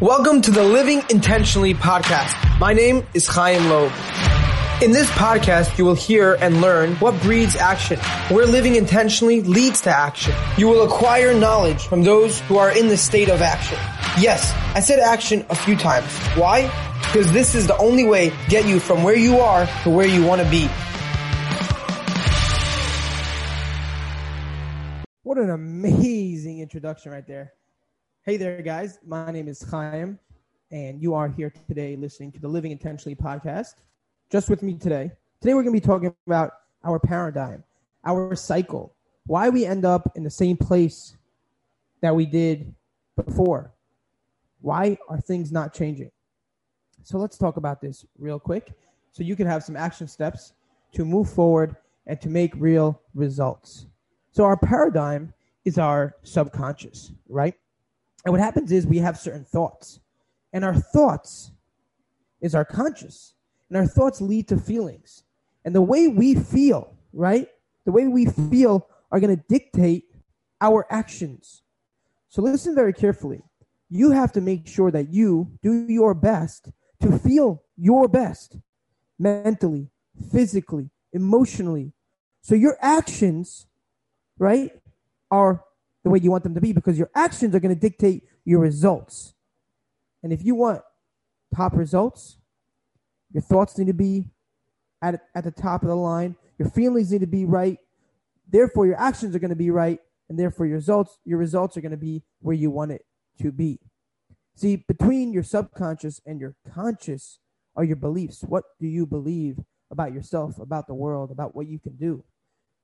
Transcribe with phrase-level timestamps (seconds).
[0.00, 2.58] Welcome to the Living Intentionally podcast.
[2.58, 3.92] My name is Chaim Loeb.
[4.82, 7.98] In this podcast, you will hear and learn what breeds action,
[8.30, 10.32] where living intentionally leads to action.
[10.56, 13.76] You will acquire knowledge from those who are in the state of action.
[14.18, 16.10] Yes, I said action a few times.
[16.34, 16.68] Why?
[17.02, 20.08] Because this is the only way to get you from where you are to where
[20.08, 20.66] you want to be.
[25.24, 27.52] What an amazing introduction right there.
[28.22, 28.98] Hey there, guys.
[29.06, 30.18] My name is Chaim,
[30.70, 33.76] and you are here today listening to the Living Intentionally podcast.
[34.30, 35.10] Just with me today.
[35.40, 36.52] Today, we're going to be talking about
[36.84, 37.64] our paradigm,
[38.04, 38.94] our cycle,
[39.24, 41.16] why we end up in the same place
[42.02, 42.74] that we did
[43.16, 43.72] before.
[44.60, 46.10] Why are things not changing?
[47.02, 48.74] So, let's talk about this real quick
[49.12, 50.52] so you can have some action steps
[50.92, 51.74] to move forward
[52.06, 53.86] and to make real results.
[54.30, 55.32] So, our paradigm
[55.64, 57.54] is our subconscious, right?
[58.24, 60.00] And what happens is we have certain thoughts,
[60.52, 61.52] and our thoughts
[62.40, 63.34] is our conscious,
[63.68, 65.24] and our thoughts lead to feelings.
[65.64, 67.48] And the way we feel, right?
[67.84, 70.04] The way we feel are going to dictate
[70.60, 71.62] our actions.
[72.28, 73.42] So listen very carefully.
[73.88, 78.56] You have to make sure that you do your best to feel your best
[79.18, 79.88] mentally,
[80.30, 81.92] physically, emotionally.
[82.42, 83.66] So your actions,
[84.38, 84.70] right,
[85.30, 85.64] are
[86.04, 88.60] the way you want them to be because your actions are going to dictate your
[88.60, 89.34] results.
[90.22, 90.82] And if you want
[91.54, 92.38] top results,
[93.32, 94.30] your thoughts need to be
[95.02, 96.36] at, at the top of the line.
[96.58, 97.78] Your feelings need to be right.
[98.48, 100.00] Therefore, your actions are going to be right.
[100.28, 103.04] And therefore, your results, your results are going to be where you want it
[103.40, 103.80] to be.
[104.54, 107.38] See, between your subconscious and your conscious
[107.76, 108.42] are your beliefs.
[108.42, 109.58] What do you believe
[109.90, 112.24] about yourself, about the world, about what you can do?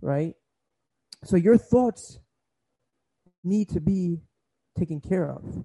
[0.00, 0.34] Right?
[1.24, 2.18] So your thoughts
[3.44, 4.20] need to be
[4.78, 5.64] taken care of.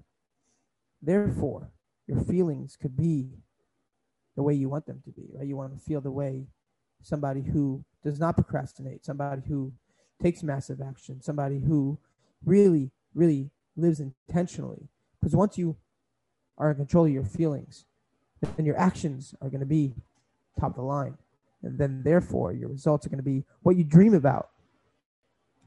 [1.02, 1.70] Therefore,
[2.06, 3.30] your feelings could be
[4.36, 5.46] the way you want them to be, right?
[5.46, 6.46] You want to feel the way
[7.02, 9.72] somebody who does not procrastinate, somebody who
[10.22, 11.98] takes massive action, somebody who
[12.44, 14.88] really, really lives intentionally.
[15.18, 15.76] Because once you
[16.58, 17.86] are in control of your feelings,
[18.56, 19.94] then your actions are going to be
[20.58, 21.16] top of the line.
[21.62, 24.48] And then, therefore, your results are going to be what you dream about.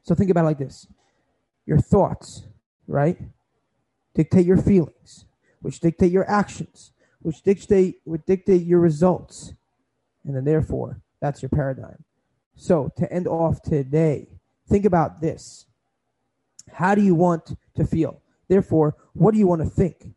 [0.04, 0.88] So think about it like this
[1.66, 2.44] your thoughts,
[2.88, 3.18] right?
[4.14, 5.26] Dictate your feelings,
[5.62, 6.92] which dictate your actions,
[7.22, 9.54] which dictate would dictate your results.
[10.26, 12.04] And then therefore, that's your paradigm.
[12.56, 14.28] So to end off today,
[14.68, 15.66] think about this.
[16.72, 18.22] How do you want to feel?
[18.48, 20.14] Therefore, what do you want to think?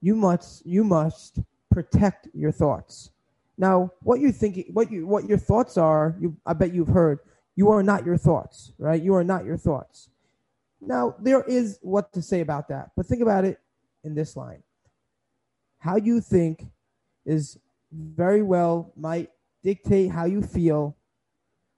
[0.00, 3.10] You must you must protect your thoughts.
[3.56, 7.20] Now, what you thinking, what you what your thoughts are, you I bet you've heard,
[7.56, 9.00] you are not your thoughts, right?
[9.00, 10.08] You are not your thoughts.
[10.84, 13.58] Now, there is what to say about that, but think about it
[14.02, 14.62] in this line.
[15.78, 16.66] How you think
[17.24, 17.56] is
[17.92, 19.30] very well might
[19.62, 20.96] dictate how you feel,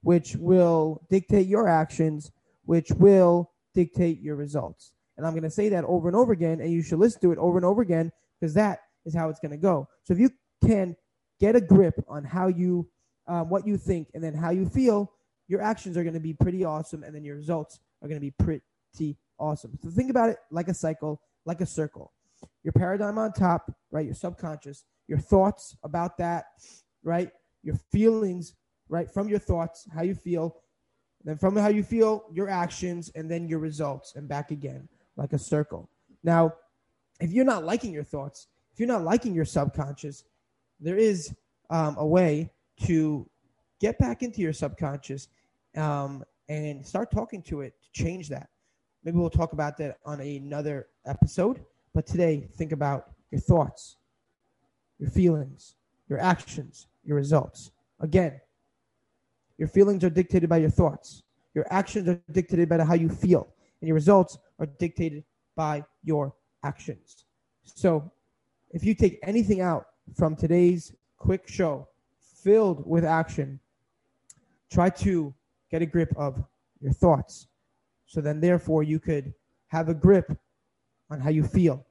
[0.03, 2.33] which will dictate your actions,
[2.65, 4.93] which will dictate your results.
[5.17, 7.33] And I'm going to say that over and over again, and you should listen to
[7.33, 8.11] it over and over again
[8.41, 9.87] because that is how it's going to go.
[10.03, 10.31] So if you
[10.67, 10.97] can
[11.39, 12.89] get a grip on how you,
[13.29, 15.13] um, what you think, and then how you feel,
[15.47, 18.21] your actions are going to be pretty awesome, and then your results are going to
[18.21, 18.63] be pretty
[19.39, 19.79] awesome.
[19.83, 22.13] So think about it like a cycle, like a circle.
[22.63, 24.05] Your paradigm on top, right?
[24.05, 26.47] Your subconscious, your thoughts about that,
[27.03, 27.31] right?
[27.63, 28.55] Your feelings,
[28.89, 29.11] right?
[29.11, 30.57] From your thoughts, how you feel.
[31.25, 35.33] Then from how you feel, your actions, and then your results, and back again, like
[35.33, 35.89] a circle.
[36.23, 36.53] Now,
[37.21, 40.25] if you're not liking your thoughts, if you're not liking your subconscious,
[40.81, 41.35] there is
[41.71, 42.51] um, a way
[42.83, 43.29] to
[43.81, 45.29] get back into your subconscious
[45.77, 48.49] um, and start talking to it to change that.
[49.05, 51.61] Maybe we'll talk about that on another episode.
[51.93, 53.97] But today, think about your thoughts,
[54.99, 55.75] your feelings,
[56.09, 57.71] your actions, your results.
[58.01, 58.41] Again,
[59.59, 61.23] your feelings are dictated by your thoughts.
[61.55, 63.49] Your actions are dictated by how you feel.
[63.81, 66.35] And your results are dictated by your
[66.65, 67.27] actions.
[67.63, 68.11] So,
[68.71, 69.87] if you take anything out
[70.17, 71.89] from today's quick show
[72.43, 73.61] filled with action,
[74.71, 75.33] try to
[75.71, 76.43] get a grip of
[76.81, 77.47] your thoughts,
[78.15, 79.35] so then, therefore, you could
[79.67, 80.39] have a grip
[81.11, 81.85] on how you feel.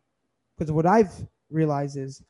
[0.58, 1.12] Because what I've
[1.50, 2.24] realized is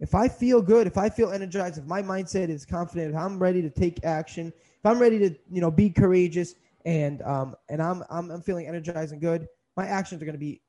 [0.00, 3.38] if I feel good, if I feel energized, if my mindset is confident, if I'm
[3.38, 7.80] ready to take action, if I'm ready to, you know, be courageous and um and
[7.80, 9.46] I'm I'm, I'm feeling energized and good,
[9.76, 10.60] my actions are going to be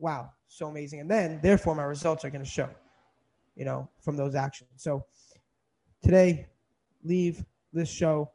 [0.00, 0.98] wow, so amazing.
[0.98, 2.68] And then therefore my results are going to show,
[3.54, 4.70] you know, from those actions.
[4.74, 5.04] So
[6.02, 6.48] today,
[7.04, 8.32] leave this show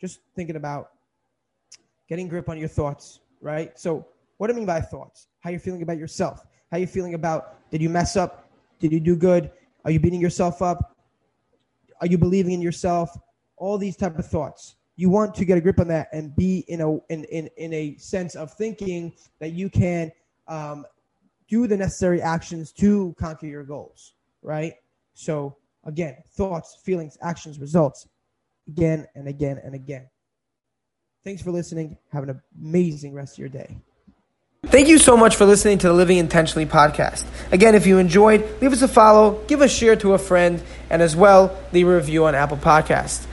[0.00, 0.92] just thinking about
[2.08, 3.78] getting grip on your thoughts, right?
[3.78, 4.06] So,
[4.38, 7.70] what do I mean by thoughts, how you're feeling about yourself, How you feeling about
[7.70, 8.50] did you mess up?
[8.78, 9.50] Did you do good?
[9.84, 10.96] Are you beating yourself up?
[12.00, 13.16] Are you believing in yourself?
[13.56, 14.76] All these type of thoughts.
[14.96, 17.72] You want to get a grip on that and be in a in in, in
[17.72, 20.10] a sense of thinking that you can
[20.48, 20.86] um,
[21.48, 24.14] do the necessary actions to conquer your goals.
[24.42, 24.74] Right.
[25.14, 28.08] So again, thoughts, feelings, actions, results,
[28.68, 30.08] again and again and again.
[31.26, 31.98] Thanks for listening.
[32.12, 33.78] Have an amazing rest of your day.
[34.66, 37.24] Thank you so much for listening to the Living Intentionally podcast.
[37.50, 41.02] Again, if you enjoyed, leave us a follow, give a share to a friend, and
[41.02, 43.26] as well, leave a review on Apple Podcast.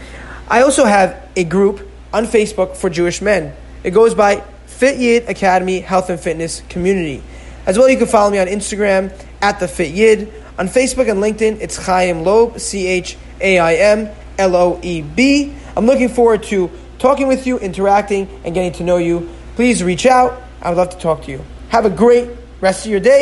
[0.49, 3.55] I also have a group on Facebook for Jewish men.
[3.83, 7.21] It goes by Fit Yid Academy Health and Fitness Community.
[7.67, 10.33] As well, you can follow me on Instagram at the Fit Yid.
[10.57, 14.09] On Facebook and LinkedIn, it's Chaim Loeb, C H A I M
[14.39, 15.53] L O E B.
[15.77, 16.71] I'm looking forward to
[17.03, 19.29] talking with you, interacting, and getting to know you.
[19.57, 20.41] Please reach out.
[20.61, 21.44] I would love to talk to you.
[21.67, 22.29] Have a great
[22.61, 23.21] rest of your day.